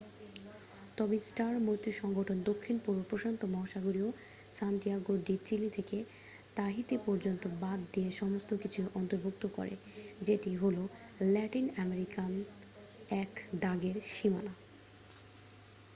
[0.97, 4.09] তবে স্টার মৈত্রীসংগঠন দক্ষিণ-পূর্ব প্রশান্ত মহাসাগরীয়
[4.51, 5.97] সান্তিয়াগো ডি চিলি থেকে
[6.55, 9.73] তাহিতি পর্যন্ত বাদ দিয়ে সমস্ত কিছুই অন্তর্ভুক্ত করে
[10.21, 10.77] যেটি হল
[11.33, 12.31] ল্যাটিন-আমেরিকান
[13.21, 14.53] একদাগের সীমানা